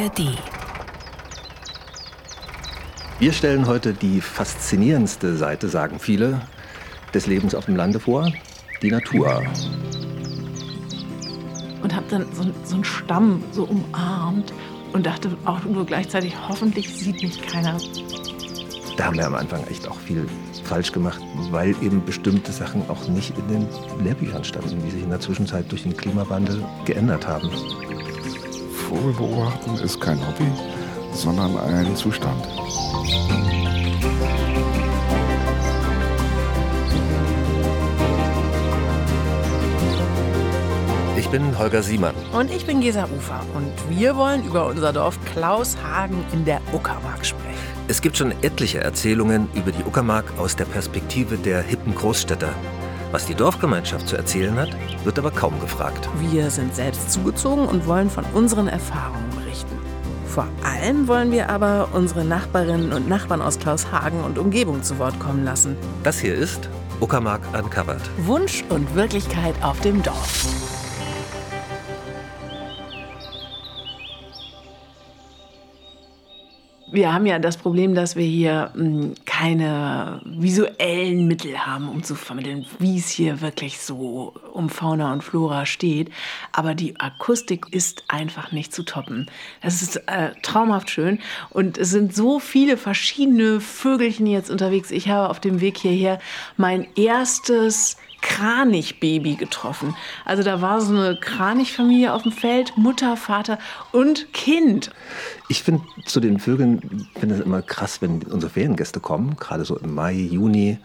[0.00, 0.38] ARD.
[3.18, 6.40] Wir stellen heute die faszinierendste Seite, sagen viele,
[7.12, 8.32] des Lebens auf dem Lande vor,
[8.80, 9.42] die Natur.
[11.82, 14.54] Und habe dann so, so einen Stamm so umarmt
[14.94, 17.76] und dachte auch nur gleichzeitig, hoffentlich sieht mich keiner.
[18.96, 20.26] Da haben wir am Anfang echt auch viel
[20.64, 21.20] falsch gemacht,
[21.50, 23.66] weil eben bestimmte Sachen auch nicht in den
[24.02, 27.50] Lehrbüchern standen, die sich in der Zwischenzeit durch den Klimawandel geändert haben.
[28.90, 30.50] Vogel beobachten ist kein Hobby,
[31.12, 32.44] sondern ein Zustand.
[41.16, 42.16] Ich bin Holger Siemann.
[42.32, 43.40] Und ich bin Gesa Ufer.
[43.54, 47.46] Und wir wollen über unser Dorf Klaushagen in der Uckermark sprechen.
[47.86, 52.52] Es gibt schon etliche Erzählungen über die Uckermark aus der Perspektive der hippen Großstädter.
[53.12, 54.70] Was die Dorfgemeinschaft zu erzählen hat,
[55.04, 56.08] wird aber kaum gefragt.
[56.30, 59.76] Wir sind selbst zugezogen und wollen von unseren Erfahrungen berichten.
[60.26, 65.18] Vor allem wollen wir aber unsere Nachbarinnen und Nachbarn aus Klaushagen und Umgebung zu Wort
[65.18, 65.76] kommen lassen.
[66.04, 66.68] Das hier ist
[67.00, 68.02] Uckermark Uncovered.
[68.18, 70.79] Wunsch und Wirklichkeit auf dem Dorf.
[76.92, 82.14] Wir haben ja das Problem, dass wir hier mh, keine visuellen Mittel haben, um zu
[82.14, 86.10] vermitteln, wie es hier wirklich so um Fauna und Flora steht.
[86.52, 89.30] Aber die Akustik ist einfach nicht zu toppen.
[89.60, 94.90] Es ist äh, traumhaft schön und es sind so viele verschiedene Vögelchen jetzt unterwegs.
[94.90, 96.18] Ich habe auf dem Weg hierher
[96.56, 99.96] mein erstes Kranichbaby getroffen.
[100.24, 103.58] Also da war so eine Kranichfamilie auf dem Feld, Mutter, Vater
[103.92, 104.90] und Kind.
[105.48, 109.78] Ich finde zu den Vögeln, finde es immer krass, wenn unsere Feriengäste kommen, gerade so
[109.78, 110.78] im Mai, Juni,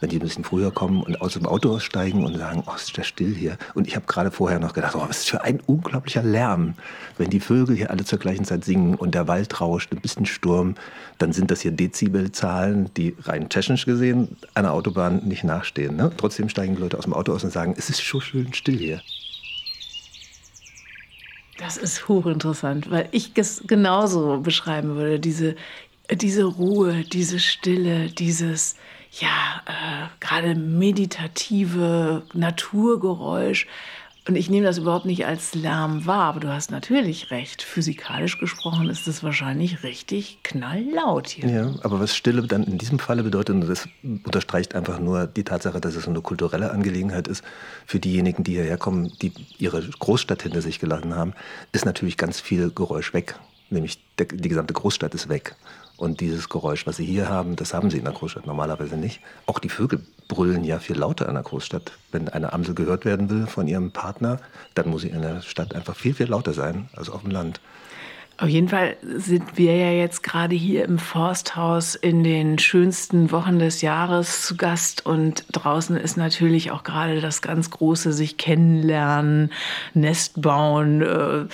[0.00, 2.96] wenn die ein bisschen früher kommen und aus dem Auto aussteigen und sagen, oh, ist
[2.96, 3.58] ja still hier.
[3.74, 6.74] Und ich habe gerade vorher noch gedacht, oh, was ist für ein unglaublicher Lärm.
[7.18, 10.26] Wenn die Vögel hier alle zur gleichen Zeit singen und der Wald rauscht, ein bisschen
[10.26, 10.74] Sturm,
[11.18, 15.96] dann sind das hier Dezibelzahlen, die rein technisch gesehen einer Autobahn nicht nachstehen.
[15.96, 16.10] Ne?
[16.16, 19.02] Trotzdem steigen Leute aus dem Auto aus und sagen, es ist so schön still hier.
[21.58, 25.20] Das ist hochinteressant, weil ich es genauso beschreiben würde.
[25.20, 25.56] Diese,
[26.10, 28.76] diese Ruhe, diese Stille, dieses
[29.12, 33.66] ja, äh, gerade meditative Naturgeräusch.
[34.28, 37.62] Und ich nehme das überhaupt nicht als Lärm wahr, aber du hast natürlich recht.
[37.62, 41.48] Physikalisch gesprochen ist es wahrscheinlich richtig knalllaut hier.
[41.48, 45.42] Ja, aber was Stille dann in diesem Falle bedeutet, und das unterstreicht einfach nur die
[45.42, 47.42] Tatsache, dass es eine kulturelle Angelegenheit ist,
[47.86, 51.32] für diejenigen, die hierher kommen, die ihre Großstadt hinter sich gelassen haben,
[51.72, 53.36] ist natürlich ganz viel Geräusch weg.
[53.70, 55.56] Nämlich die gesamte Großstadt ist weg.
[56.00, 59.20] Und dieses Geräusch, was Sie hier haben, das haben Sie in der Großstadt normalerweise nicht.
[59.44, 61.92] Auch die Vögel brüllen ja viel lauter in der Großstadt.
[62.10, 64.38] Wenn eine Amsel gehört werden will von ihrem Partner,
[64.72, 67.60] dann muss sie in der Stadt einfach viel, viel lauter sein als auf dem Land.
[68.40, 73.58] Auf jeden Fall sind wir ja jetzt gerade hier im Forsthaus in den schönsten Wochen
[73.58, 79.52] des Jahres zu Gast und draußen ist natürlich auch gerade das ganz große sich kennenlernen,
[79.92, 81.48] Nest bauen, äh,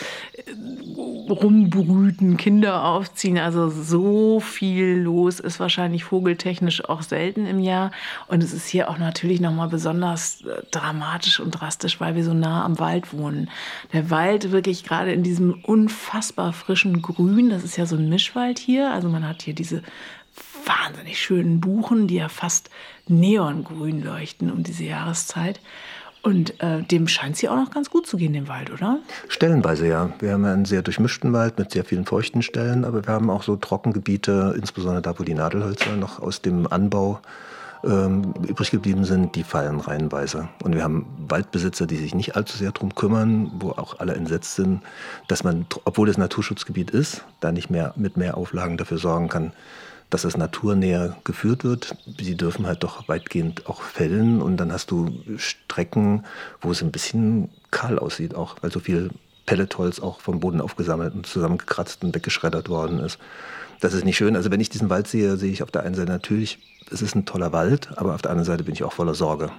[1.29, 3.39] rumbrüten, Kinder aufziehen.
[3.39, 7.91] Also so viel los ist wahrscheinlich vogeltechnisch auch selten im Jahr.
[8.29, 12.33] Und es ist hier auch natürlich nochmal besonders äh, dramatisch und drastisch, weil wir so
[12.33, 13.51] nah am Wald wohnen.
[13.93, 18.59] Der Wald wirklich gerade in diesem unfassbar frischen Grün, das ist ja so ein Mischwald
[18.59, 18.91] hier.
[18.93, 19.83] Also man hat hier diese
[20.65, 22.71] wahnsinnig schönen Buchen, die ja fast
[23.09, 25.61] neongrün leuchten um diese Jahreszeit.
[26.23, 28.99] Und äh, dem scheint es hier auch noch ganz gut zu gehen, dem Wald, oder?
[29.29, 30.13] Stellenweise ja.
[30.19, 33.45] Wir haben einen sehr durchmischten Wald mit sehr vielen feuchten Stellen, aber wir haben auch
[33.45, 37.21] so Trockengebiete, insbesondere da, wo die Nadelhölzer noch aus dem Anbau
[37.85, 40.49] ähm, übrig geblieben sind, die fallen reihenweise.
[40.63, 44.55] Und wir haben Waldbesitzer, die sich nicht allzu sehr darum kümmern, wo auch alle entsetzt
[44.55, 44.83] sind,
[45.29, 49.53] dass man, obwohl es Naturschutzgebiet ist, da nicht mehr mit mehr Auflagen dafür sorgen kann,
[50.11, 51.97] dass es naturnäher geführt wird.
[52.21, 56.25] Sie dürfen halt doch weitgehend auch fällen und dann hast du Strecken,
[56.61, 59.11] wo es ein bisschen kahl aussieht, auch weil so viel
[59.47, 63.19] Pelletholz auch vom Boden aufgesammelt und zusammengekratzt und weggeschreddert worden ist.
[63.81, 64.37] Das ist nicht schön.
[64.37, 66.59] Also wenn ich diesen Wald sehe, sehe ich auf der einen Seite natürlich,
[66.91, 69.51] es ist ein toller Wald, aber auf der anderen Seite bin ich auch voller Sorge.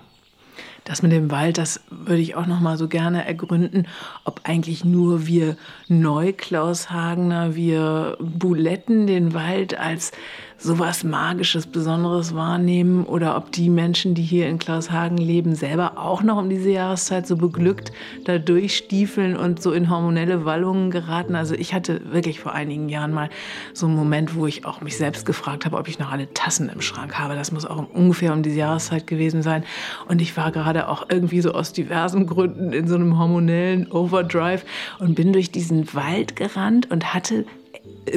[0.87, 3.87] Das mit dem Wald, das würde ich auch noch mal so gerne ergründen,
[4.23, 5.57] ob eigentlich nur wir
[5.89, 10.13] Neuklaushagener, wir Buletten den Wald als
[10.57, 16.23] sowas Magisches, Besonderes wahrnehmen oder ob die Menschen, die hier in Klaushagen leben, selber auch
[16.23, 17.91] noch um diese Jahreszeit so beglückt
[18.25, 21.35] da durchstiefeln und so in hormonelle Wallungen geraten.
[21.35, 23.29] Also ich hatte wirklich vor einigen Jahren mal
[23.73, 26.69] so einen Moment, wo ich auch mich selbst gefragt habe, ob ich noch alle Tassen
[26.69, 27.35] im Schrank habe.
[27.35, 29.63] Das muss auch ungefähr um diese Jahreszeit gewesen sein.
[30.07, 33.91] Und ich war gerade gerade auch irgendwie so aus diversen Gründen in so einem hormonellen
[33.91, 34.63] Overdrive
[34.99, 37.45] und bin durch diesen Wald gerannt und hatte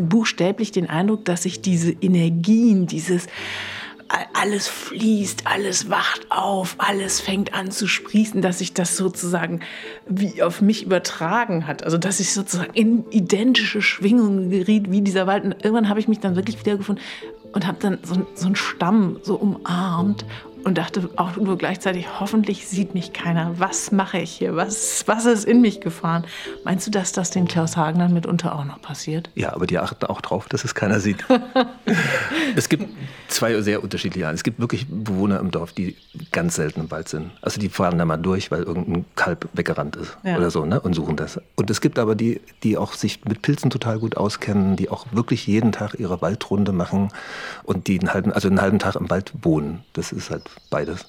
[0.00, 3.26] buchstäblich den Eindruck, dass ich diese Energien, dieses
[4.32, 9.60] alles fließt, alles wacht auf, alles fängt an zu sprießen, dass sich das sozusagen
[10.08, 11.84] wie auf mich übertragen hat.
[11.84, 15.44] Also dass ich sozusagen in identische Schwingungen geriet wie dieser Wald.
[15.44, 17.04] Und irgendwann habe ich mich dann wirklich wiedergefunden
[17.52, 20.24] und habe dann so, so einen Stamm so umarmt
[20.64, 23.58] und dachte auch nur gleichzeitig, hoffentlich sieht mich keiner.
[23.58, 24.56] Was mache ich hier?
[24.56, 26.24] Was, was ist in mich gefahren?
[26.64, 29.30] Meinst du, dass das den Klaus Hagenern mitunter auch noch passiert?
[29.34, 31.24] Ja, aber die achten auch drauf, dass es keiner sieht.
[32.56, 32.88] es gibt
[33.28, 34.34] zwei sehr unterschiedliche Arten.
[34.34, 35.96] Es gibt wirklich Bewohner im Dorf, die
[36.32, 37.30] ganz selten im Wald sind.
[37.42, 40.36] Also die fahren da mal durch, weil irgendein Kalb weggerannt ist ja.
[40.36, 40.80] oder so ne?
[40.80, 41.40] und suchen das.
[41.56, 45.06] Und es gibt aber die, die auch sich mit Pilzen total gut auskennen, die auch
[45.12, 47.08] wirklich jeden Tag ihre Waldrunde machen
[47.62, 49.84] und die einen halben, also einen halben Tag im Wald wohnen.
[49.92, 51.06] Das ist halt beides.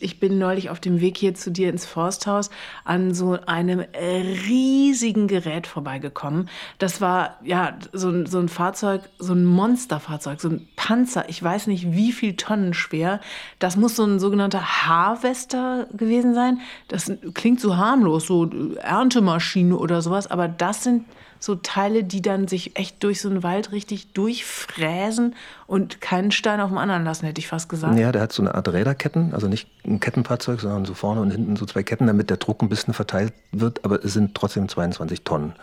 [0.00, 2.50] Ich bin neulich auf dem Weg hier zu dir ins Forsthaus
[2.84, 6.48] an so einem riesigen Gerät vorbeigekommen.
[6.78, 11.28] Das war ja so, so ein Fahrzeug, so ein Monsterfahrzeug, so ein Panzer.
[11.28, 13.20] Ich weiß nicht, wie viel Tonnen schwer.
[13.58, 16.60] Das muss so ein sogenannter Harvester gewesen sein.
[16.88, 20.26] Das klingt so harmlos, so Erntemaschine oder sowas.
[20.26, 21.04] Aber das sind
[21.38, 25.34] so Teile, die dann sich echt durch so einen Wald richtig durchfräsen
[25.66, 27.98] und keinen Stein auf dem anderen lassen, hätte ich fast gesagt.
[27.98, 31.30] Ja, der hat so eine Art Räderketten, also nicht ein Kettenfahrzeug, sondern so vorne und
[31.30, 34.68] hinten so zwei Ketten, damit der Druck ein bisschen verteilt wird, aber es sind trotzdem
[34.68, 35.54] 22 Tonnen.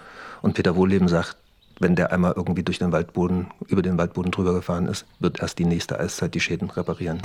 [0.42, 1.38] Und Peter Wohlleben sagt,
[1.80, 5.60] wenn der einmal irgendwie durch den Waldboden, über den Waldboden drüber gefahren ist, wird erst
[5.60, 7.22] die nächste Eiszeit die Schäden reparieren.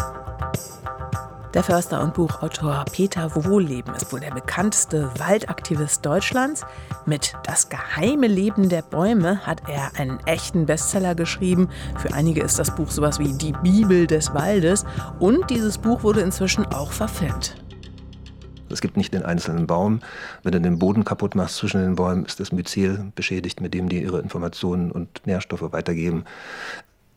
[1.55, 6.67] Der Förster und Buchautor Peter Wohlleben ist wohl der bekannteste Waldaktivist Deutschlands.
[7.07, 11.71] Mit Das geheime Leben der Bäume hat er einen echten Bestseller geschrieben.
[11.97, 14.85] Für einige ist das Buch sowas wie die Bibel des Waldes.
[15.21, 17.57] Und dieses Buch wurde inzwischen auch verfilmt.
[18.69, 20.01] Es gibt nicht den einzelnen Baum.
[20.43, 23.89] Wenn du den Boden kaputt machst zwischen den Bäumen, ist das Myzel beschädigt, mit dem
[23.89, 26.27] die ihre Informationen und Nährstoffe weitergeben.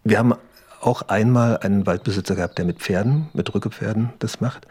[0.05, 0.33] Wir haben
[0.81, 4.67] auch einmal einen Waldbesitzer gehabt, der mit Pferden, mit Rückepferden das macht.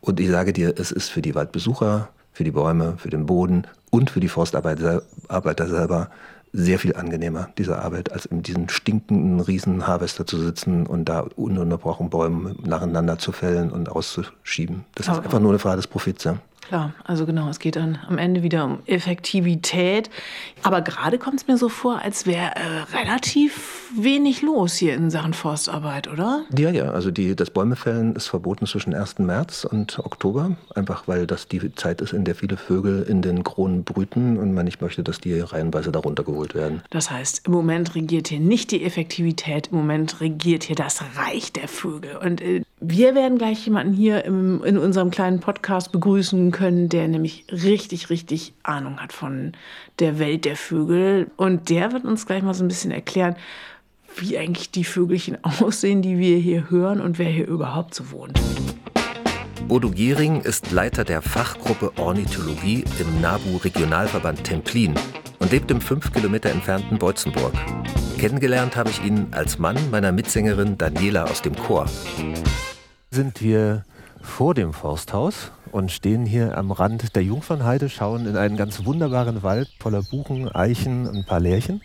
[0.00, 3.66] Und ich sage dir, es ist für die Waldbesucher, für die Bäume, für den Boden
[3.90, 6.10] und für die Forstarbeiter selber
[6.52, 12.08] sehr viel angenehmer, diese Arbeit, als in diesem stinkenden Riesenharvester zu sitzen und da ununterbrochen
[12.08, 14.84] Bäume nacheinander zu fällen und auszuschieben.
[14.94, 16.24] Das ist einfach nur eine Frage des Profits.
[16.24, 16.38] Ja.
[16.68, 20.10] Klar, also genau, es geht dann am Ende wieder um Effektivität.
[20.64, 25.10] Aber gerade kommt es mir so vor, als wäre äh, relativ wenig los hier in
[25.10, 26.44] Sachen Forstarbeit, oder?
[26.56, 29.20] Ja, ja, also die, das Bäumefällen ist verboten zwischen 1.
[29.20, 33.44] März und Oktober, einfach weil das die Zeit ist, in der viele Vögel in den
[33.44, 36.82] Kronen brüten und man nicht möchte, dass die reihenweise darunter geholt werden.
[36.90, 41.52] Das heißt, im Moment regiert hier nicht die Effektivität, im Moment regiert hier das Reich
[41.52, 42.16] der Vögel.
[42.16, 47.08] Und äh, wir werden gleich jemanden hier im, in unserem kleinen Podcast begrüßen können, der
[47.08, 49.52] nämlich richtig, richtig Ahnung hat von
[49.98, 51.30] der Welt der Vögel.
[51.36, 53.36] Und der wird uns gleich mal so ein bisschen erklären,
[54.16, 58.38] wie eigentlich die Vögelchen aussehen, die wir hier hören und wer hier überhaupt so wohnt.
[59.68, 64.94] Bodo Gehring ist Leiter der Fachgruppe Ornithologie im NABU-Regionalverband Templin
[65.38, 67.54] und lebt im fünf Kilometer entfernten Beutzenburg.
[68.18, 71.86] Kennengelernt habe ich ihn als Mann meiner Mitsängerin Daniela aus dem Chor.
[73.10, 73.84] Sind wir
[74.22, 79.42] vor dem Forsthaus und stehen hier am Rand der Jungfernheide, schauen in einen ganz wunderbaren
[79.42, 81.82] Wald voller Buchen, Eichen und ein paar Lärchen.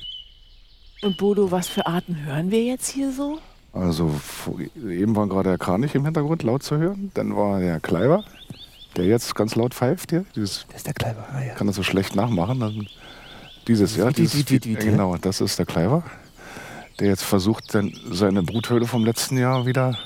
[1.02, 3.40] Und Bodo, was für Arten hören wir jetzt hier so?
[3.74, 4.12] Also
[4.88, 7.12] eben war gerade der Kranich im Hintergrund laut zu hören.
[7.14, 8.24] Dann war der Kleiber,
[8.96, 10.24] der jetzt ganz laut pfeift hier.
[10.36, 11.56] Dieses, das ist der Kleiber, ah, ja.
[11.56, 12.62] Kann das so schlecht nachmachen.
[12.62, 12.88] Dann
[13.68, 16.04] dieses, ja, dieses, die, die, die, genau, das ist der Kleiber,
[17.00, 19.98] der jetzt versucht, seine Bruthöhle vom letzten Jahr wieder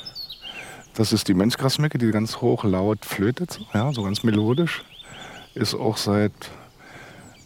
[0.95, 4.85] das ist die Menschgrasmecke, die ganz hoch laut flötet, ja, so ganz melodisch.
[5.53, 6.31] Ist auch seit,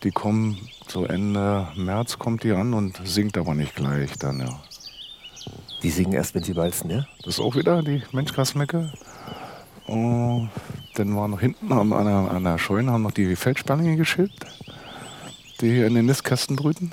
[0.04, 4.60] die kommen so Ende März kommt die an und singt aber nicht gleich dann, ja.
[5.82, 7.08] Die singen erst, wenn sie walzen, ja?
[7.24, 8.92] Das ist auch wieder die Menschgrasmecke.
[9.88, 10.52] Und
[10.94, 14.46] dann war noch hinten an der, an der Scheune haben noch die Feldsperlinge geschilbt,
[15.62, 16.92] die hier in den Nistkästen brüten.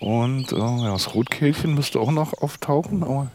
[0.00, 3.30] Und äh, ja, das Rotkehlchen müsste auch noch auftauchen, aber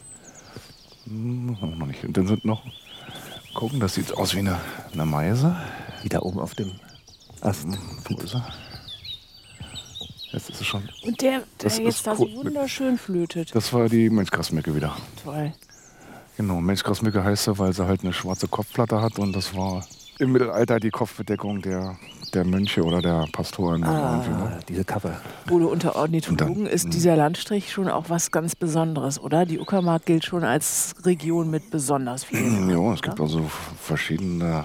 [1.05, 2.03] hm, noch nicht.
[2.03, 2.63] Und dann sind noch,
[3.53, 4.59] gucken, das sieht aus wie eine,
[4.93, 5.55] eine Meise.
[6.03, 6.71] Die da oben auf dem
[7.41, 7.63] Ast.
[7.63, 8.47] Hm, wo ist er?
[10.31, 10.89] Jetzt ist es schon.
[11.03, 13.53] Und der, der jetzt da so wunderschön flötet.
[13.53, 14.95] Das war die Menschgrasmücke wieder.
[15.23, 15.53] Toll.
[16.37, 19.85] Genau, Menschgrasmücke heißt er, weil sie halt eine schwarze Kopfplatte hat und das war
[20.23, 21.97] im Mittelalter die Kopfbedeckung der,
[22.33, 23.83] der Mönche oder der Pastoren.
[23.83, 24.59] Ah, ne?
[24.67, 25.21] diese Cover.
[25.51, 26.91] Oder unter Ornithologen ist hm.
[26.91, 29.45] dieser Landstrich schon auch was ganz Besonderes, oder?
[29.45, 32.69] Die Uckermark gilt schon als Region mit besonders vielen.
[32.69, 33.49] Ja, es gibt also
[33.79, 34.63] verschiedene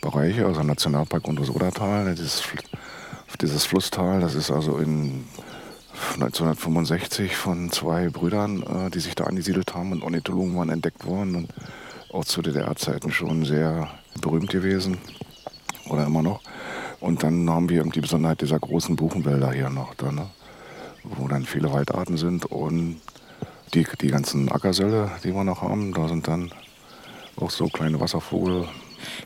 [0.00, 2.42] Bereiche, also Nationalpark und das Odertal, dieses,
[3.40, 5.24] dieses Flusstal, das ist also in
[6.14, 11.36] 1965 von zwei Brüdern, äh, die sich da angesiedelt haben und Ornithologen waren entdeckt worden
[11.36, 11.48] und
[12.12, 13.88] auch zu DDR-Zeiten schon sehr
[14.20, 14.98] berühmt gewesen
[15.88, 16.40] oder immer noch.
[17.00, 20.26] Und dann haben wir die Besonderheit dieser großen Buchenwälder hier noch, da, ne?
[21.02, 23.00] wo dann viele Waldarten sind und
[23.74, 26.50] die, die ganzen Ackersölle, die wir noch haben, da sind dann
[27.36, 28.66] auch so kleine Wasservogel,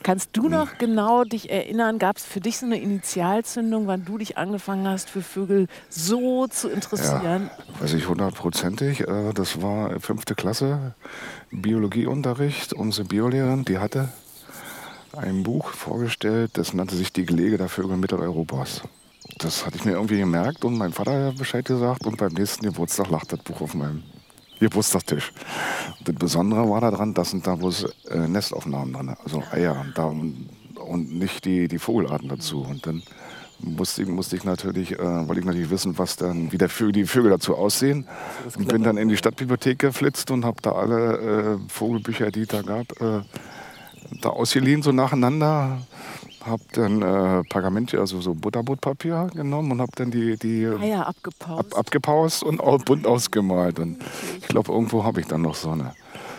[0.03, 4.19] Kannst du noch genau dich erinnern, gab es für dich so eine Initialzündung, wann du
[4.19, 7.51] dich angefangen hast, für Vögel so zu interessieren?
[7.53, 9.03] Ja, weiß ich hundertprozentig.
[9.03, 10.95] Äh, das war fünfte Klasse,
[11.51, 12.73] Biologieunterricht.
[12.73, 14.09] Unsere Biolehrerin, die hatte
[15.17, 18.83] ein Buch vorgestellt, das nannte sich Die Gelege der Vögel Mitteleuropas.
[19.39, 22.65] Das hatte ich mir irgendwie gemerkt und mein Vater hat Bescheid gesagt und beim nächsten
[22.65, 24.03] Geburtstag lag das Buch auf meinem
[24.59, 25.33] Geburtstagstisch.
[26.05, 30.49] Das Besondere war daran, das sind da bloß äh, Nestaufnahmen drin, also Eier da, und,
[30.75, 32.63] und nicht die, die Vogelarten dazu.
[32.63, 33.03] Und dann
[33.61, 37.05] musste, musste ich natürlich, äh, wollte ich natürlich wissen, was dann, wie der Vögel, die
[37.05, 38.07] Vögel dazu aussehen.
[38.57, 42.49] Und bin dann in die Stadtbibliothek geflitzt und habe da alle äh, Vogelbücher, die es
[42.49, 43.21] da gab, äh,
[44.23, 45.79] da ausgeliehen, so nacheinander
[46.49, 51.73] habe dann äh, Pergament, also so Butterbrotpapier genommen und habe dann die, die Eier abgepaust.
[51.73, 53.79] Ab, abgepaust und auch bunt ausgemalt.
[53.79, 53.99] Und
[54.41, 55.95] ich glaube, irgendwo habe ich dann noch so eine.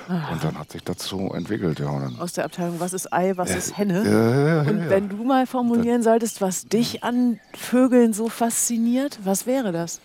[0.07, 0.31] Ah.
[0.31, 2.09] Und dann hat sich das so entwickelt, ja.
[2.19, 4.65] Aus der Abteilung, was ist Ei, was äh, ist Henne?
[4.65, 9.71] Äh, und wenn du mal formulieren solltest, was dich an Vögeln so fasziniert, was wäre
[9.71, 10.01] das?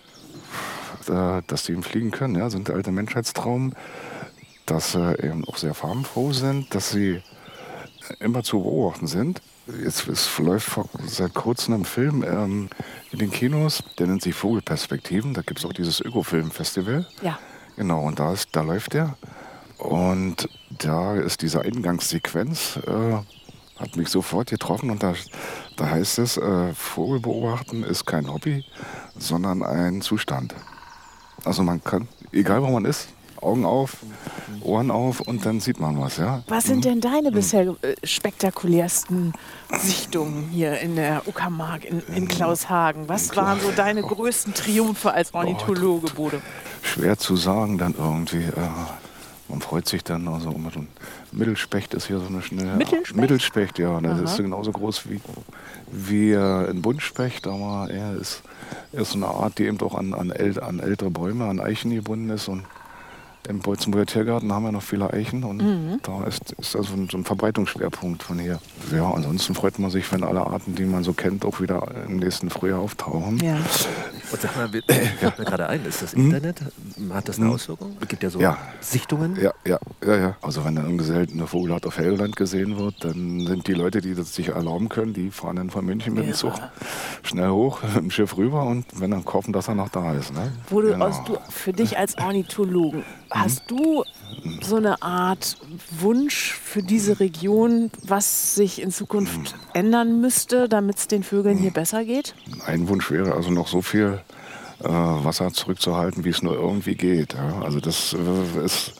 [1.07, 3.73] Dass sie fliegen können, ja, sind der alte Menschheitstraum.
[4.65, 7.21] Dass sie eben auch sehr farbenfroh sind, dass sie
[8.19, 9.41] immer zu beobachten sind.
[9.83, 12.69] Jetzt es läuft seit kurzem ein Film ähm,
[13.11, 15.33] in den Kinos, der nennt sich Vogelperspektiven.
[15.33, 17.07] Da gibt es auch dieses Ökofilm-Festival.
[17.21, 17.39] Ja.
[17.75, 19.17] Genau, und da, ist, da läuft der.
[19.77, 23.17] Und da ist diese Eingangssequenz, äh,
[23.79, 24.89] hat mich sofort getroffen.
[24.89, 25.13] Und da,
[25.75, 28.63] da heißt es, äh, Vogelbeobachten ist kein Hobby,
[29.17, 30.55] sondern ein Zustand.
[31.43, 33.09] Also man kann, egal wo man ist,
[33.41, 33.97] Augen auf,
[34.61, 36.17] Ohren auf und dann sieht man was.
[36.17, 36.43] Ja?
[36.47, 39.33] Was sind denn deine bisher äh, spektakulärsten
[39.79, 43.07] Sichtungen hier in der Uckermark, in, in Klaushagen?
[43.07, 46.41] Was waren so deine größten Triumphe als Ornithologe, Bode?
[46.81, 48.43] Schwer zu sagen dann irgendwie.
[48.43, 48.69] Äh,
[49.47, 50.87] man freut sich dann also immer so ein
[51.31, 52.75] Mittelspecht ist hier so eine schnelle.
[52.75, 53.15] Mittelspecht?
[53.15, 53.99] Mittelspecht, ja.
[54.01, 54.23] Das Aha.
[54.23, 55.21] ist genauso groß wie,
[55.91, 58.41] wie ein Buntspecht, aber er ist,
[58.91, 61.91] ist so eine Art, die eben auch an, an, äl an ältere Bäume, an Eichen
[61.91, 62.63] gebunden ist und
[63.47, 65.99] im Beutzenburger Tiergarten haben wir noch viele Eichen und mhm.
[66.03, 68.59] da ist, ist also ein, so ein Verbreitungsschwerpunkt von hier.
[68.91, 72.17] Ja, ansonsten freut man sich, wenn alle Arten, die man so kennt, auch wieder im
[72.17, 73.37] nächsten Frühjahr auftauchen.
[73.43, 73.57] Ja.
[74.31, 76.25] Und sag mal, fällt mir gerade ein, ist das mhm.
[76.25, 76.61] Internet,
[77.13, 77.53] hat das eine mhm.
[77.53, 77.97] Auswirkung?
[78.01, 78.57] Es gibt ja so ja.
[78.81, 79.37] Sichtungen.
[79.41, 80.37] Ja, ja, ja, ja.
[80.41, 84.33] Also wenn ein seltener Vogelart auf Helgoland gesehen wird, dann sind die Leute, die das
[84.33, 86.31] sich erlauben können, die fahren dann von München mit ja.
[86.31, 86.53] dem Zug
[87.23, 90.33] schnell hoch im Schiff rüber und wenn dann kaufen, dass er noch da ist.
[90.33, 90.51] Ne?
[90.69, 91.09] Wo du, genau.
[91.25, 93.03] du für dich als Ornithologen
[93.35, 94.05] Hast du
[94.61, 95.57] so eine Art
[95.99, 101.71] Wunsch für diese Region, was sich in Zukunft ändern müsste, damit es den Vögeln hier
[101.71, 102.33] besser geht?
[102.65, 104.21] Ein Wunsch wäre also noch so viel
[104.79, 107.33] äh, Wasser zurückzuhalten, wie es nur irgendwie geht.
[107.33, 107.61] Ja?
[107.61, 108.93] Also das äh, ist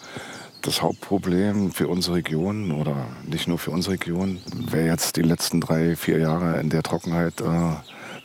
[0.61, 4.39] das Hauptproblem für unsere Region oder nicht nur für unsere Region.
[4.69, 7.71] Wer jetzt die letzten drei, vier Jahre in der Trockenheit äh,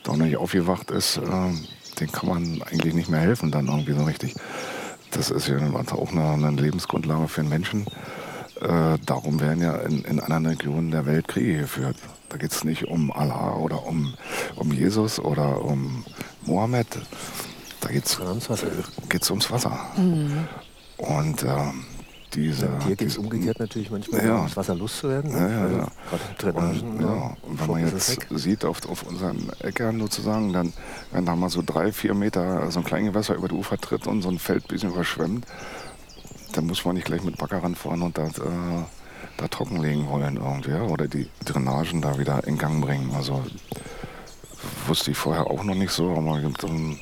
[0.03, 1.21] doch nicht aufgewacht ist, äh,
[1.99, 4.35] den kann man eigentlich nicht mehr helfen dann irgendwie so richtig.
[5.11, 7.85] Das ist ja auch eine, eine Lebensgrundlage für den Menschen.
[8.61, 11.97] Äh, darum werden ja in, in, anderen Regionen der Welt Kriege geführt.
[12.29, 14.13] Da geht es nicht um Allah oder um,
[14.55, 16.05] um Jesus oder um
[16.43, 16.87] Mohammed.
[17.81, 18.67] Da geht es ums Wasser.
[19.09, 19.77] Geht's ums Wasser.
[19.97, 20.47] Mhm.
[20.97, 21.85] Und ähm,
[22.33, 22.69] diese.
[22.85, 24.37] Hier geht es umgekehrt natürlich manchmal, ja.
[24.37, 25.31] ums Wasser loszuwerden.
[25.31, 25.39] Ne?
[25.39, 25.87] Ja, ja, also ja.
[26.37, 27.37] Drainagen, und, ja.
[27.43, 30.73] und wenn man jetzt sieht auf, auf unseren Äckern sozusagen, dann,
[31.11, 34.07] wenn da mal so drei, vier Meter so ein kleines Gewässer über die Ufer tritt
[34.07, 35.45] und so ein Feld ein bisschen überschwemmt,
[36.53, 38.41] dann muss man nicht gleich mit Bagger ranfahren und das, äh,
[39.37, 43.11] da trockenlegen wollen irgendwie, oder die Drainagen da wieder in Gang bringen.
[43.15, 43.43] Also
[44.87, 46.97] wusste ich vorher auch noch nicht so, aber ich habe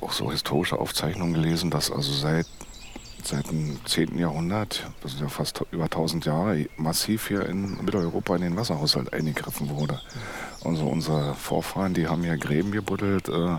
[0.00, 2.46] auch so historische Aufzeichnungen gelesen, dass also seit
[3.26, 4.18] seit dem 10.
[4.18, 9.12] Jahrhundert, das ist ja fast über 1000 Jahre, massiv hier in Mitteleuropa in den Wasserhaushalt
[9.12, 10.00] eingegriffen wurde.
[10.64, 13.58] Also unsere Vorfahren, die haben ja Gräben gebuddelt, äh,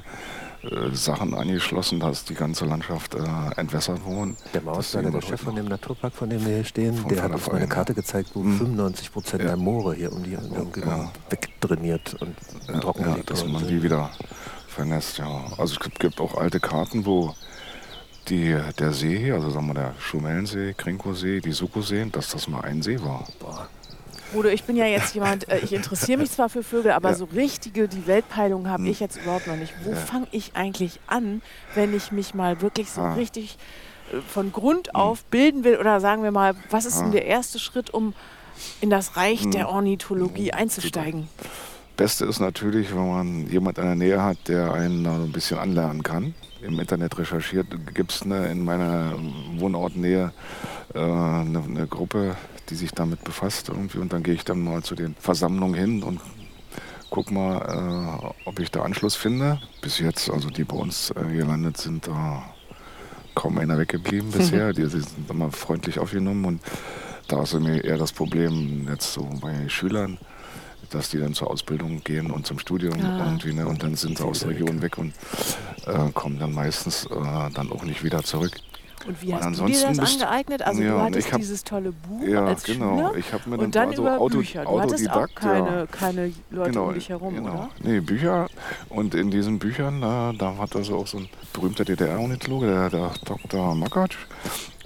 [0.63, 3.19] äh, Sachen angeschlossen, dass die ganze Landschaft äh,
[3.55, 4.37] entwässert wurden.
[4.53, 7.47] Der Mausberger, der Chef von dem Naturpark, von dem wir hier stehen, der hat uns
[7.47, 8.57] mal eine Karte gezeigt, wo hm.
[8.57, 9.49] 95 Prozent ja.
[9.49, 11.11] der Moore hier um die Umgebung ja.
[11.31, 12.35] wegtrainiert und
[12.67, 14.11] ja, trocken ja, dass man die wieder
[14.67, 15.17] vernässt.
[15.17, 15.45] Ja.
[15.57, 17.33] Also es gibt auch alte Karten, wo
[18.31, 22.61] die, der See hier, also sagen wir der Schumellensee, Krinkosee, die Sukosee, dass das mal
[22.61, 23.27] ein See war.
[23.39, 23.67] Boah.
[24.33, 27.15] Udo, ich bin ja jetzt jemand, äh, ich interessiere mich zwar für Vögel, aber ja.
[27.15, 28.91] so richtige, die Weltpeilung habe hm.
[28.91, 29.73] ich jetzt überhaupt noch nicht.
[29.83, 29.97] Wo ja.
[29.97, 31.41] fange ich eigentlich an,
[31.75, 33.13] wenn ich mich mal wirklich so ah.
[33.15, 33.57] richtig
[34.13, 34.95] äh, von Grund hm.
[34.95, 35.77] auf bilden will?
[35.77, 37.03] Oder sagen wir mal, was ist ah.
[37.03, 38.13] denn der erste Schritt, um
[38.79, 39.51] in das Reich hm.
[39.51, 41.27] der Ornithologie einzusteigen?
[41.97, 46.03] Beste ist natürlich, wenn man jemand in der Nähe hat, der einen ein bisschen anlernen
[46.03, 46.33] kann.
[46.61, 49.15] Im Internet recherchiert gibt es in meiner
[49.57, 50.31] Wohnortnähe
[50.93, 52.35] äh, eine, eine Gruppe,
[52.69, 53.97] die sich damit befasst irgendwie.
[53.97, 56.21] Und dann gehe ich dann mal zu den Versammlungen hin und
[57.09, 59.59] guck mal, äh, ob ich da Anschluss finde.
[59.81, 62.43] Bis jetzt, also die bei uns äh, gelandet sind, da
[63.33, 64.73] kaum einer weggeblieben bisher.
[64.73, 66.61] Die, die, sind immer freundlich aufgenommen und
[67.27, 70.17] da ist mir eher das Problem jetzt so bei Schülern,
[70.91, 73.25] dass die dann zur Ausbildung gehen und zum Studium ah.
[73.25, 73.67] irgendwie, ne?
[73.67, 75.13] und dann sind sie aus der Region weg und
[75.85, 78.53] äh, kommen dann meistens äh, dann auch nicht wieder zurück.
[79.07, 80.61] Und wie hast und du dir das angeeignet?
[80.61, 82.97] Also ja, du hattest hab, dieses tolle Buch ja, als genau.
[82.97, 84.63] Schüler Ich habe mir und dann also über Auto, Bücher.
[84.63, 87.53] Du hattest auch keine, keine Leute genau, um dich herum, genau.
[87.53, 87.69] oder?
[87.83, 88.47] Nee, Bücher.
[88.89, 93.11] Und in diesen Büchern, da, da hat also auch so ein berühmter DDR-Ornithologe, der, der
[93.25, 93.75] Dr.
[93.75, 94.17] Makatsch,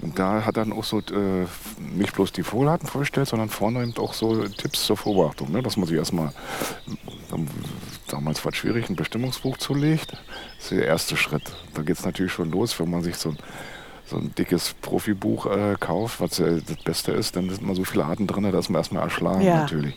[0.02, 1.46] und da hat dann auch so äh,
[1.78, 5.62] nicht bloß die Vogelarten vorgestellt, sondern vorne eben auch so Tipps zur Beobachtung, ne?
[5.62, 6.32] dass man sich erstmal,
[7.32, 7.46] ähm,
[8.08, 10.12] damals war es schwierig, ein Bestimmungsbuch zulegt.
[10.12, 11.50] Das ist der erste Schritt.
[11.74, 13.38] Da geht es natürlich schon los, wenn man sich so ein
[14.08, 17.84] so ein dickes Profibuch äh, kauft, was ja das Beste ist, dann sind mal so
[17.84, 19.60] viele Arten drin, dass man erstmal erschlagen ja.
[19.60, 19.94] natürlich.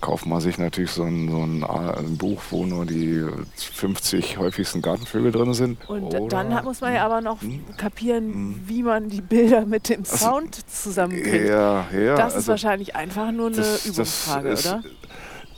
[0.00, 3.24] Kauft man sich natürlich so ein, so ein, ein, Buch, wo nur die
[3.56, 5.78] 50 häufigsten Gartenvögel drin sind.
[5.88, 7.64] Und Oder, dann muss man ja aber noch hm?
[7.76, 8.62] kapieren, hm?
[8.66, 11.48] wie man die Bilder mit dem also, Sound zusammenkriegt.
[11.48, 12.16] Ja, ja.
[12.16, 14.82] Das ist also, wahrscheinlich einfach nur eine das, Übungsfrage, das ist, oder?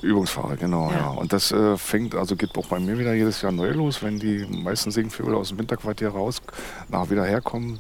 [0.03, 0.99] Übungsfahrer, genau, ja.
[0.99, 1.09] ja.
[1.09, 4.19] Und das äh, fängt, also geht auch bei mir wieder jedes Jahr neu los, wenn
[4.19, 6.41] die meisten Singvögel aus dem Winterquartier raus,
[6.89, 7.79] nach wieder herkommen.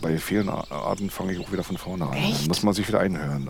[0.00, 2.14] Bei vielen Arten fange ich auch wieder von vorne an.
[2.14, 2.48] Echt?
[2.48, 3.48] Muss man sich wieder einhören.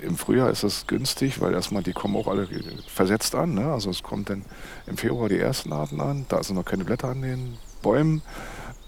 [0.00, 2.46] Im Frühjahr ist das günstig, weil erstmal die kommen auch alle
[2.86, 3.54] versetzt an.
[3.54, 3.72] Ne?
[3.72, 4.44] Also es kommt dann
[4.86, 6.26] im Februar die ersten Arten an.
[6.28, 8.22] Da sind noch keine Blätter an den Bäumen.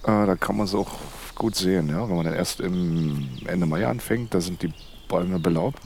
[0.03, 0.99] Äh, da kann man es auch
[1.35, 1.89] gut sehen.
[1.89, 2.09] Ja?
[2.09, 4.73] Wenn man dann erst im Ende Mai anfängt, da sind die
[5.09, 5.81] Bäume belaubt.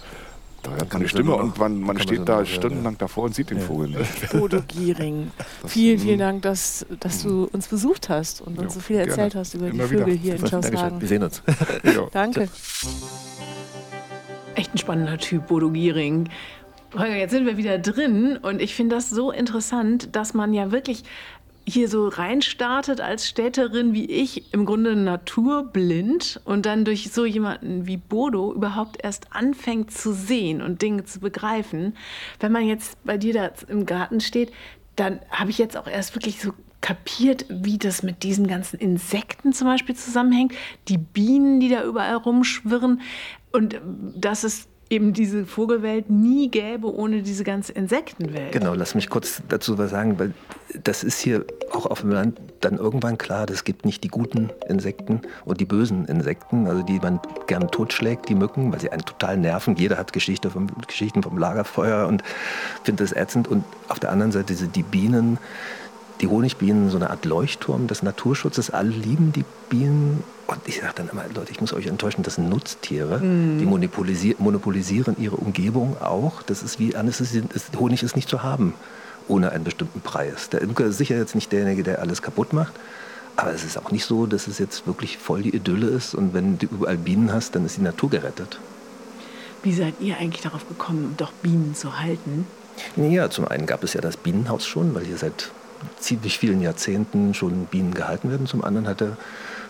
[0.65, 3.61] Da hört man die Stimme und man, man steht da stundenlang davor und sieht den
[3.61, 4.31] Vogel nicht.
[4.33, 5.31] Bodo Giering,
[5.67, 7.49] vielen, vielen Dank, dass, dass du mhm.
[7.53, 9.41] uns besucht hast und uns so viel erzählt gerne.
[9.41, 10.17] hast über Immer die Vögel wieder.
[10.17, 11.01] hier in Schaushagen.
[11.01, 11.43] Wir sehen uns.
[12.13, 12.49] Danke.
[14.55, 16.31] Echt ein spannender Typ, Bodo Giering.
[16.95, 20.71] Holger, jetzt sind wir wieder drin und ich finde das so interessant, dass man ja
[20.71, 21.03] wirklich
[21.67, 27.87] hier so reinstartet als Städterin wie ich, im Grunde naturblind und dann durch so jemanden
[27.87, 31.97] wie Bodo überhaupt erst anfängt zu sehen und Dinge zu begreifen.
[32.41, 34.53] Wenn man jetzt bei dir da im Garten steht,
[34.97, 39.55] dann habe ich jetzt auch erst wirklich so kapiert, wie das mit diesen ganzen Insekten
[39.55, 40.53] zum Beispiel zusammenhängt,
[40.89, 43.01] die Bienen, die da überall rumschwirren
[43.53, 43.81] und
[44.15, 48.53] dass es eben diese Vogelwelt nie gäbe ohne diese ganze Insektenwelt.
[48.53, 50.33] Genau, lass mich kurz dazu was sagen, weil
[50.83, 54.51] das ist hier auch auf dem Land dann irgendwann klar, es gibt nicht die guten
[54.69, 59.05] Insekten und die bösen Insekten, also die man gern totschlägt, die Mücken, weil sie einen
[59.05, 59.77] total nerven.
[59.77, 62.23] Jeder hat Geschichte vom, Geschichten vom Lagerfeuer und
[62.83, 63.49] findet das ätzend.
[63.49, 65.39] Und auf der anderen Seite sind die Bienen,
[66.21, 68.71] die Honigbienen so eine Art Leuchtturm des Naturschutzes.
[68.71, 70.23] Alle lieben die Bienen.
[70.47, 73.19] Und ich sage dann immer, Leute, ich muss euch enttäuschen, das sind Nutztiere.
[73.19, 73.59] Mm.
[73.59, 76.43] Die monopolisieren, monopolisieren ihre Umgebung auch.
[76.43, 77.43] Das ist wie Anästhesie,
[77.79, 78.75] Honig ist nicht zu haben
[79.29, 80.51] ohne einen bestimmten Preis.
[80.51, 82.75] Der Imker ist sicher jetzt nicht derjenige, der alles kaputt macht.
[83.37, 86.15] Aber es ist auch nicht so, dass es jetzt wirklich voll die Idylle ist.
[86.15, 88.61] Und wenn du überall Bienen hast, dann ist die Natur gerettet.
[89.63, 92.47] Wie seid ihr eigentlich darauf gekommen, doch Bienen zu halten?
[92.97, 95.51] Ja, zum einen gab es ja das Bienenhaus schon, weil hier seit
[95.99, 98.47] ziemlich vielen Jahrzehnten schon Bienen gehalten werden.
[98.47, 99.17] Zum anderen hatte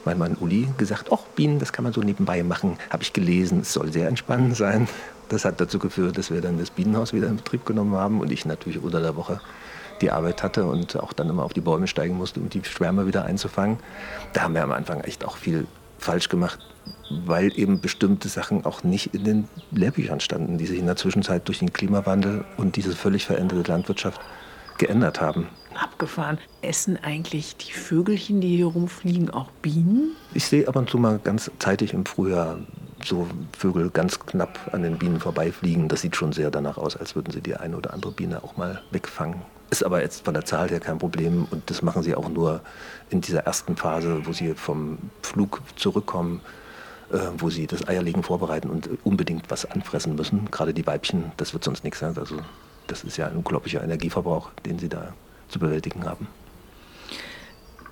[0.05, 2.79] mein Mann Uli gesagt, ach, Bienen, das kann man so nebenbei machen.
[2.91, 4.89] Habe ich gelesen, es soll sehr entspannend sein.
[5.29, 8.31] Das hat dazu geführt, dass wir dann das Bienenhaus wieder in Betrieb genommen haben und
[8.31, 9.41] ich natürlich unter der Woche
[10.01, 13.07] die Arbeit hatte und auch dann immer auf die Bäume steigen musste, um die Schwärme
[13.07, 13.79] wieder einzufangen.
[14.33, 15.67] Da haben wir am Anfang echt auch viel
[15.99, 16.59] falsch gemacht,
[17.25, 21.49] weil eben bestimmte Sachen auch nicht in den Lehrbüchern standen, die sich in der Zwischenzeit
[21.49, 24.21] durch den Klimawandel und diese völlig veränderte Landwirtschaft
[24.79, 25.49] geändert haben.
[25.75, 26.39] Abgefahren.
[26.63, 30.15] Essen eigentlich die Vögelchen, die hier rumfliegen, auch Bienen?
[30.33, 32.59] Ich sehe ab und zu mal ganz zeitig im Frühjahr
[33.05, 35.89] so Vögel ganz knapp an den Bienen vorbeifliegen.
[35.89, 38.57] Das sieht schon sehr danach aus, als würden sie die eine oder andere Biene auch
[38.57, 39.43] mal wegfangen.
[39.71, 42.61] ist aber jetzt von der Zahl her kein Problem und das machen sie auch nur
[43.11, 46.41] in dieser ersten Phase, wo sie vom Flug zurückkommen,
[47.13, 50.51] äh, wo sie das Eierlegen vorbereiten und unbedingt was anfressen müssen.
[50.51, 52.17] Gerade die Weibchen, das wird sonst nichts sein.
[52.17, 52.37] Also
[52.87, 55.15] das ist ja ein unglaublicher Energieverbrauch, den sie da
[55.49, 56.27] zu bewältigen haben.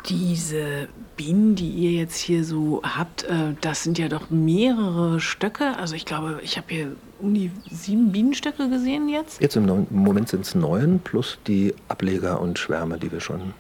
[0.09, 5.77] Diese Bienen, die ihr jetzt hier so habt, äh, das sind ja doch mehrere Stöcke.
[5.77, 9.41] Also ich glaube, ich habe hier um die sieben Bienenstöcke gesehen jetzt.
[9.41, 13.55] Jetzt im Moment sind es neun plus die Ableger und Schwärme, die wir schon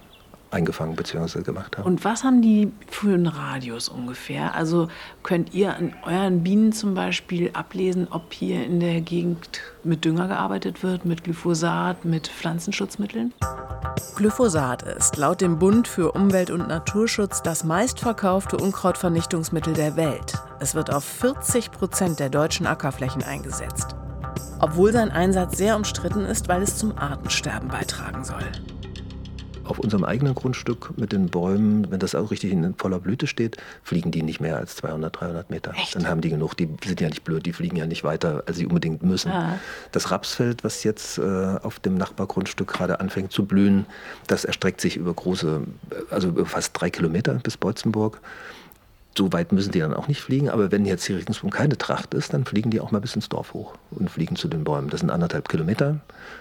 [0.53, 1.43] eingefangen bzw.
[1.43, 1.87] gemacht haben.
[1.87, 4.55] Und was haben die für einen Radius ungefähr?
[4.55, 4.88] Also
[5.23, 10.29] könnt ihr an euren Bienen zum Beispiel ablesen, ob hier in der Gegend mit Dünger
[10.29, 13.33] gearbeitet wird, mit Glyphosat, mit Pflanzenschutzmitteln?
[14.17, 20.35] Glyphosat ist laut dem Bund für Umwelt und Naturschutz das meistverkaufte Unkrautvernichtungsmittel der Welt.
[20.61, 23.97] Es wird auf 40 Prozent der deutschen Ackerflächen eingesetzt.
[24.61, 28.45] Obwohl sein Einsatz sehr umstritten ist, weil es zum Artensterben beitragen soll
[29.73, 33.57] auf unserem eigenen Grundstück mit den Bäumen, wenn das auch richtig in voller Blüte steht,
[33.83, 35.73] fliegen die nicht mehr als 200, 300 Meter.
[35.75, 35.97] Echt?
[35.97, 36.55] Dann haben die genug.
[36.59, 39.33] Die sind ja nicht blöd, die fliegen ja nicht weiter, als sie unbedingt müssen.
[39.33, 39.59] Ah.
[39.91, 43.87] Das Rapsfeld, was jetzt äh, auf dem Nachbargrundstück gerade anfängt zu blühen,
[44.27, 45.63] das erstreckt sich über große,
[46.11, 48.21] also über fast drei Kilometer bis Beutzenburg.
[49.17, 52.13] So weit müssen die dann auch nicht fliegen, aber wenn jetzt hier ringsum keine Tracht
[52.13, 54.89] ist, dann fliegen die auch mal bis ins Dorf hoch und fliegen zu den Bäumen.
[54.89, 56.01] Das sind anderthalb Kilometer.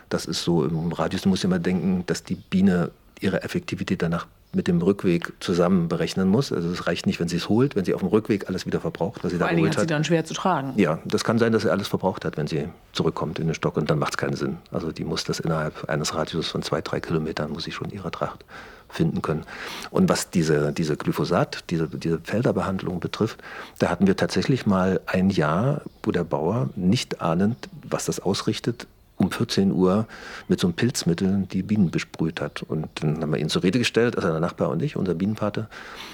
[0.10, 4.27] Das ist so im Radius, du musst immer denken, dass die Biene ihre Effektivität danach
[4.53, 6.51] mit dem Rückweg zusammen berechnen muss.
[6.51, 8.81] Also es reicht nicht, wenn sie es holt, wenn sie auf dem Rückweg alles wieder
[8.81, 10.73] verbraucht, was sie Vor da geholt hat sie dann schwer zu tragen.
[10.75, 13.77] Ja, das kann sein, dass sie alles verbraucht hat, wenn sie zurückkommt in den Stock
[13.77, 14.57] und dann macht es keinen Sinn.
[14.71, 18.12] Also die muss das innerhalb eines Radius von zwei, drei Kilometern, muss sie schon ihre
[18.12, 18.43] Tracht
[18.89, 19.45] finden können.
[19.89, 23.41] Und was diese, diese Glyphosat, diese, diese Felderbehandlung betrifft,
[23.79, 28.88] da hatten wir tatsächlich mal ein Jahr, wo der Bauer nicht ahnend, was das ausrichtet,
[29.21, 30.07] um 14 Uhr
[30.47, 32.63] mit so einem Pilzmittel die Bienen besprüht hat.
[32.63, 35.67] Und dann haben wir ihn zur Rede gestellt, also der Nachbar und ich, unser Bienenpate,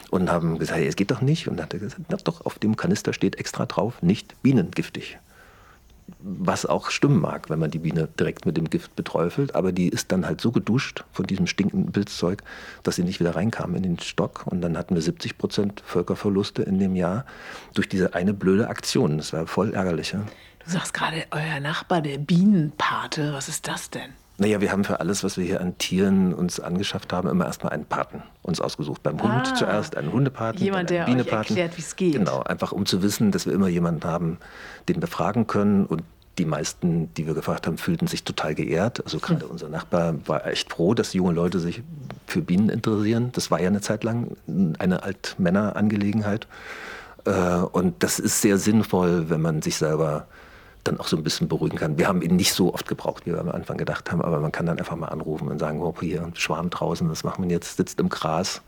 [0.09, 1.47] und haben gesagt, hey, es geht doch nicht.
[1.47, 5.17] Und dann hat er gesagt, na doch, auf dem Kanister steht extra drauf, nicht bienengiftig.
[6.19, 9.89] Was auch stimmen mag, wenn man die Biene direkt mit dem Gift beträufelt, aber die
[9.89, 12.43] ist dann halt so geduscht von diesem stinkenden Pilzzeug,
[12.83, 14.47] dass sie nicht wieder reinkam in den Stock.
[14.47, 17.25] Und dann hatten wir 70 Prozent Völkerverluste in dem Jahr
[17.73, 19.17] durch diese eine blöde Aktion.
[19.17, 20.13] Das war voll ärgerlich.
[20.13, 20.23] Ja?
[20.67, 24.09] Du sagst gerade, euer Nachbar, der Bienenpate, was ist das denn?
[24.37, 27.71] Naja, wir haben für alles, was wir hier an Tieren uns angeschafft haben, immer erstmal
[27.73, 29.01] einen Paten uns ausgesucht.
[29.01, 29.55] Beim Hund Ah.
[29.55, 31.55] zuerst einen Hundepaten, Jemand, einen der euch Bienepaten.
[31.57, 32.13] erklärt, wie's geht.
[32.13, 34.37] Genau, einfach um zu wissen, dass wir immer jemanden haben,
[34.89, 35.85] den wir fragen können.
[35.85, 36.03] Und
[36.37, 39.01] die meisten, die wir gefragt haben, fühlten sich total geehrt.
[39.03, 39.51] Also gerade Hm.
[39.51, 41.81] unser Nachbar war echt froh, dass junge Leute sich
[42.27, 43.29] für Bienen interessieren.
[43.31, 44.35] Das war ja eine Zeit lang
[44.77, 46.45] eine Altmännerangelegenheit.
[47.25, 47.31] Äh,
[47.71, 50.27] Und das ist sehr sinnvoll, wenn man sich selber
[50.87, 51.97] dann auch so ein bisschen beruhigen kann.
[51.97, 54.51] Wir haben ihn nicht so oft gebraucht, wie wir am Anfang gedacht haben, aber man
[54.51, 57.51] kann dann einfach mal anrufen und sagen, oh, hier, ein Schwarm draußen, das machen wir
[57.51, 58.61] jetzt, sitzt im Gras.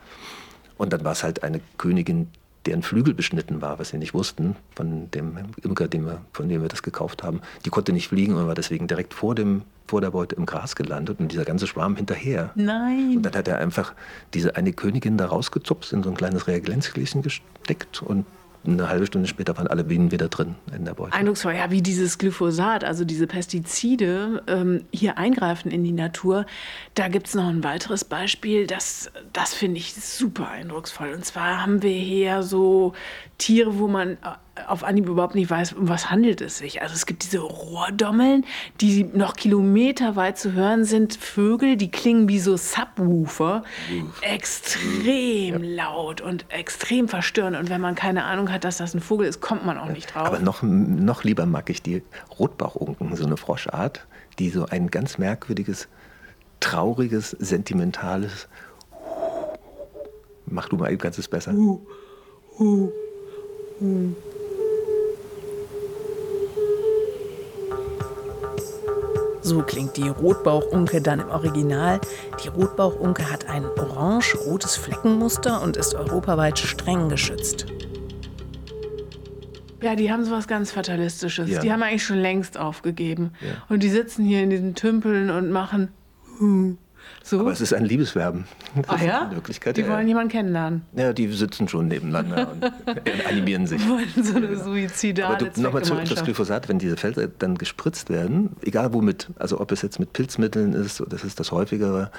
[0.78, 2.28] Und dann war es halt eine Königin,
[2.66, 6.62] deren Flügel beschnitten war, was wir nicht wussten, von dem Imker, dem wir, von dem
[6.62, 7.42] wir das gekauft haben.
[7.66, 10.76] Die konnte nicht fliegen und war deswegen direkt vor, dem, vor der Beute im Gras
[10.76, 12.52] gelandet und dieser ganze Schwarm hinterher.
[12.56, 13.14] Nein.
[13.18, 13.94] Und dann hat er einfach
[14.34, 18.26] diese eine Königin da rausgezupft, in so ein kleines Reagenzgläschen gesteckt und
[18.66, 21.14] eine halbe Stunde später waren alle Bienen wieder drin in der Beute.
[21.14, 26.46] Eindrucksvoll, ja, wie dieses Glyphosat, also diese Pestizide ähm, hier eingreifen in die Natur.
[26.96, 31.14] Da gibt es noch ein weiteres Beispiel, das, das finde ich super eindrucksvoll.
[31.14, 32.94] Und zwar haben wir hier so
[33.38, 34.18] Tiere, wo man äh,
[34.68, 36.82] auf Anhieb überhaupt nicht weiß, um was handelt es sich.
[36.82, 38.46] Also es gibt diese Rohrdommeln,
[38.82, 41.16] die noch kilometerweit zu hören sind.
[41.16, 43.64] Vögel, die klingen wie so Subwoofer.
[44.22, 47.58] Extrem laut und extrem verstörend.
[47.58, 50.14] Und wenn man keine Ahnung hat, dass das ein Vogel ist, kommt man auch nicht
[50.14, 50.28] drauf.
[50.28, 52.04] Aber noch, noch lieber mag ich die
[52.38, 54.08] Rotbauchunken, so eine Froschart,
[54.40, 55.88] die so ein ganz merkwürdiges,
[56.60, 58.48] trauriges, sentimentales
[60.52, 61.54] Mach du mal eben ganzes besser.
[69.50, 72.00] So klingt die Rotbauchunke dann im Original.
[72.44, 77.66] Die Rotbauchunke hat ein orange-rotes Fleckenmuster und ist europaweit streng geschützt.
[79.82, 81.50] Ja, die haben sowas ganz Fatalistisches.
[81.50, 81.62] Ja.
[81.62, 83.32] Die haben eigentlich schon längst aufgegeben.
[83.42, 83.64] Ja.
[83.70, 85.88] Und die sitzen hier in diesen Tümpeln und machen
[86.38, 86.78] hm,
[87.24, 87.40] so.
[87.42, 88.46] Aber es ist ein Liebesverben.
[88.76, 89.26] Das Ach ja?
[89.26, 90.08] In Wirklichkeit, Die ja, wollen ja.
[90.08, 90.82] jemanden kennenlernen.
[90.96, 92.72] ja, die sitzen schon nebeneinander und
[93.28, 93.82] animieren sich.
[93.82, 96.24] Die wollen so eine Aber suizidale du, nochmal zurück auf das.
[96.24, 100.74] Glyphosat, wenn diese Felder dann gespritzt werden, egal womit, also ob es jetzt mit Pilzmitteln
[100.74, 102.12] ist, das ist das häufigere,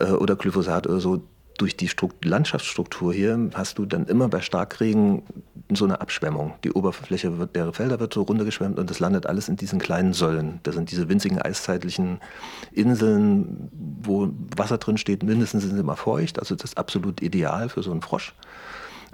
[0.00, 1.22] äh, oder Glyphosat oder so,
[1.58, 5.22] durch die Strukt Landschaftsstruktur hier hast du dann immer bei Starkregen
[5.70, 6.54] so eine Abschwemmung.
[6.64, 10.14] Die Oberfläche wird, der Felder wird so runtergeschwemmt und das landet alles in diesen kleinen
[10.14, 10.60] Säulen.
[10.62, 12.20] Das sind diese winzigen eiszeitlichen
[12.72, 13.68] Inseln,
[14.00, 16.38] wo Wasser drin steht, mindestens sind sie immer feucht.
[16.38, 18.34] Also das ist absolut ideal für so einen Frosch.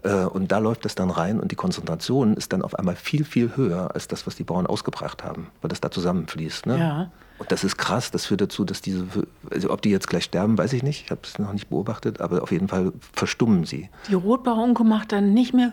[0.05, 3.25] Äh, und da läuft das dann rein und die Konzentration ist dann auf einmal viel,
[3.25, 6.67] viel höher als das, was die Bauern ausgebracht haben, weil das da zusammenfließt.
[6.67, 6.79] Ne?
[6.79, 7.11] Ja.
[7.38, 9.07] Und das ist krass, das führt dazu, dass diese,
[9.51, 12.20] also ob die jetzt gleich sterben, weiß ich nicht, ich habe es noch nicht beobachtet,
[12.20, 13.90] aber auf jeden Fall verstummen sie.
[14.09, 15.73] Die Rotbarunke macht dann nicht mehr,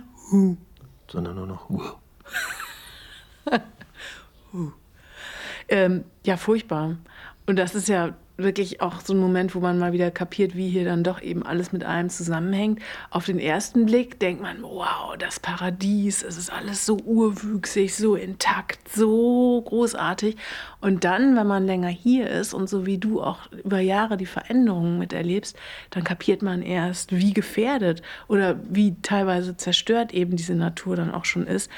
[1.08, 1.69] sondern nur noch.
[1.69, 1.82] Uh.
[4.54, 4.71] uh.
[5.69, 6.97] Ähm, ja, furchtbar.
[7.45, 10.69] Und das ist ja wirklich auch so ein Moment, wo man mal wieder kapiert, wie
[10.69, 12.80] hier dann doch eben alles mit allem zusammenhängt.
[13.10, 18.15] Auf den ersten Blick denkt man, wow, das Paradies, es ist alles so urwüchsig, so
[18.15, 20.38] intakt, so großartig.
[20.80, 24.25] Und dann, wenn man länger hier ist und so wie du auch über Jahre die
[24.25, 25.58] Veränderungen miterlebst,
[25.89, 31.25] dann kapiert man erst, wie gefährdet oder wie teilweise zerstört eben diese Natur dann auch
[31.25, 31.69] schon ist.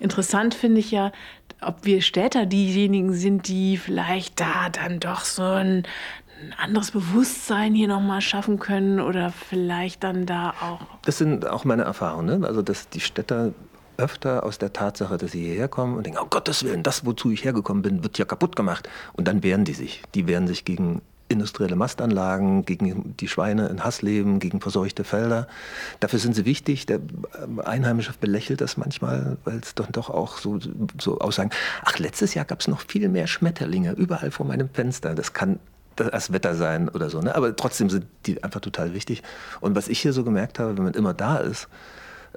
[0.00, 1.12] Interessant finde ich ja,
[1.60, 5.84] ob wir Städter diejenigen sind, die vielleicht da dann doch so ein,
[6.40, 10.80] ein anderes Bewusstsein hier nochmal schaffen können oder vielleicht dann da auch.
[11.04, 12.40] Das sind auch meine Erfahrungen.
[12.40, 12.46] Ne?
[12.46, 13.52] Also, dass die Städter
[13.96, 17.30] öfter aus der Tatsache, dass sie hierher kommen und denken, oh Gottes Willen, das, wozu
[17.32, 18.88] ich hergekommen bin, wird ja kaputt gemacht.
[19.12, 20.02] Und dann wehren die sich.
[20.14, 25.46] Die wehren sich gegen industrielle Mastanlagen, gegen die Schweine in Hassleben, gegen verseuchte Felder.
[26.00, 26.86] Dafür sind sie wichtig.
[26.86, 27.00] Der
[27.42, 30.58] ähm, Einheimische belächelt das manchmal, weil es dann doch auch so,
[30.98, 31.50] so Aussagen,
[31.84, 35.14] ach, letztes Jahr gab es noch viel mehr Schmetterlinge überall vor meinem Fenster.
[35.14, 35.58] Das kann
[35.96, 37.20] das Wetter sein oder so.
[37.20, 37.34] Ne?
[37.34, 39.22] Aber trotzdem sind die einfach total wichtig.
[39.60, 41.68] Und was ich hier so gemerkt habe, wenn man immer da ist,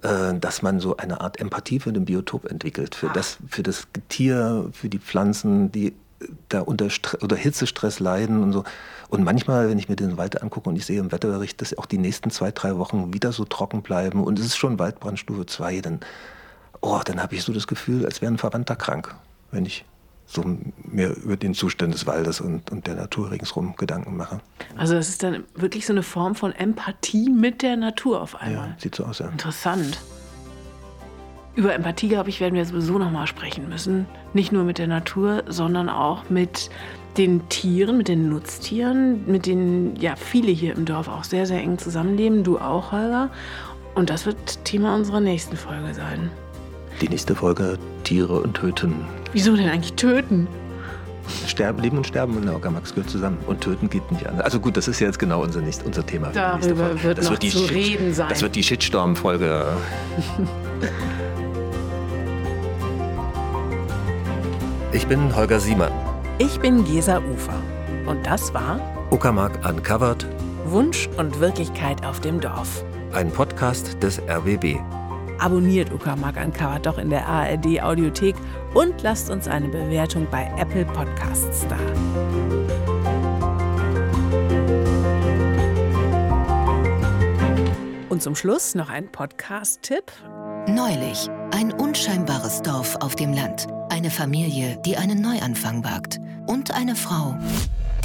[0.02, 3.88] äh, dass man so eine Art Empathie für den Biotop entwickelt, für das, für das
[4.10, 5.94] Tier, für die Pflanzen, die
[6.50, 6.88] da unter,
[7.22, 8.64] oder Hitzestress leiden und so.
[9.10, 11.86] Und manchmal, wenn ich mir den Wald angucke und ich sehe im Wetterbericht, dass auch
[11.86, 15.82] die nächsten zwei, drei Wochen wieder so trocken bleiben und es ist schon Waldbrandstufe 2,
[15.82, 16.00] dann,
[16.82, 19.14] oh, dann habe ich so das Gefühl, als wäre ein Verwandter krank,
[19.52, 19.86] wenn ich
[20.26, 20.44] so
[20.84, 24.40] mir über den Zustand des Waldes und, und der Natur ringsherum Gedanken mache.
[24.78, 28.70] Also das ist dann wirklich so eine Form von Empathie mit der Natur auf einmal.
[28.70, 29.20] Ja, sieht so aus.
[29.20, 29.28] Ja.
[29.28, 30.00] Interessant.
[31.56, 34.06] Über Empathie, glaube ich, werden wir sowieso noch mal sprechen müssen.
[34.34, 36.70] Nicht nur mit der Natur, sondern auch mit
[37.18, 41.60] den Tieren, mit den Nutztieren, mit denen ja viele hier im Dorf auch sehr, sehr
[41.60, 42.44] eng zusammenleben.
[42.44, 43.30] Du auch, Holger.
[43.96, 46.30] Und das wird Thema unserer nächsten Folge sein.
[47.02, 49.06] Die nächste Folge Tiere und Töten.
[49.34, 50.48] Wieso denn eigentlich töten?
[51.48, 53.38] Sterben, Leben und Sterben in der Okamax gehört zusammen.
[53.48, 54.46] Und töten geht nicht anders.
[54.46, 56.30] Also gut, das ist ja jetzt genau unser, nicht, unser Thema.
[56.34, 58.30] Darüber wird das noch wird die zu Shit, reden sein.
[58.30, 59.66] Das wird die Shitstorm-Folge.
[64.94, 65.94] Ich bin Holger Siemann.
[66.38, 67.64] Ich bin Gesa Ufer.
[68.06, 68.78] Und das war
[69.10, 70.28] Uckermark Uncovered.
[70.66, 72.84] Wunsch und Wirklichkeit auf dem Dorf.
[73.14, 74.80] Ein Podcast des RBB.
[75.40, 78.36] Abonniert Uckermark Uncovered doch in der ARD Audiothek
[78.74, 81.78] und lasst uns eine Bewertung bei Apple Podcasts da.
[88.10, 90.12] Und zum Schluss noch ein Podcast-Tipp.
[90.68, 93.68] Neulich, ein unscheinbares Dorf auf dem Land.
[93.92, 96.22] Eine Familie, die einen Neuanfang wagt.
[96.48, 97.36] Und eine Frau,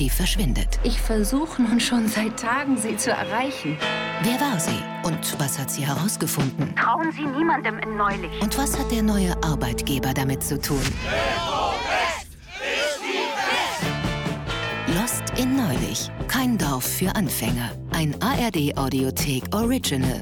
[0.00, 0.80] die verschwindet.
[0.82, 3.78] Ich versuche nun schon seit Tagen, sie zu erreichen.
[4.24, 4.82] Wer war sie?
[5.04, 6.74] Und was hat sie herausgefunden?
[6.74, 8.42] Trauen Sie niemandem in Neulich.
[8.42, 10.82] Und was hat der neue Arbeitgeber damit zu tun?
[14.88, 16.10] Lost in Neulich.
[16.26, 17.70] Kein Dorf für Anfänger.
[17.92, 20.20] Ein ARD-Audiothek Original.